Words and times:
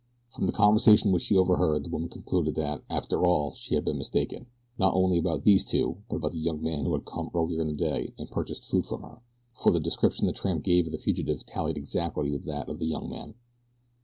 From 0.29 0.47
the 0.47 0.51
conversation 0.51 1.11
which 1.11 1.21
she 1.21 1.37
overheard 1.37 1.83
the 1.83 1.89
woman 1.89 2.09
concluded 2.09 2.55
that, 2.55 2.81
after 2.89 3.23
all, 3.23 3.53
she 3.53 3.75
had 3.75 3.85
been 3.85 3.99
mistaken, 3.99 4.47
not 4.79 4.95
only 4.95 5.19
about 5.19 5.43
these 5.43 5.63
two, 5.63 5.97
but 6.09 6.15
about 6.15 6.31
the 6.31 6.39
young 6.39 6.59
man 6.59 6.85
who 6.85 6.93
had 6.93 7.05
come 7.05 7.29
earlier 7.35 7.61
in 7.61 7.67
the 7.67 7.73
day 7.73 8.11
and 8.17 8.27
purchased 8.31 8.65
food 8.65 8.87
from 8.87 9.03
her, 9.03 9.21
for 9.53 9.71
the 9.71 9.79
description 9.79 10.25
the 10.25 10.33
tramp 10.33 10.63
gave 10.63 10.87
of 10.87 10.91
the 10.91 10.97
fugitive 10.97 11.45
tallied 11.45 11.77
exactly 11.77 12.31
with 12.31 12.45
that 12.45 12.67
of 12.67 12.79
the 12.79 12.87
young 12.87 13.11
man. 13.11 13.35